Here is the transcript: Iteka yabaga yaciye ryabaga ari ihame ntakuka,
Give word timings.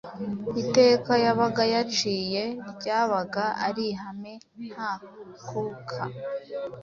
Iteka 0.61 1.11
yabaga 1.25 1.63
yaciye 1.73 2.43
ryabaga 2.75 3.45
ari 3.67 3.83
ihame 3.93 4.33
ntakuka, 4.67 5.99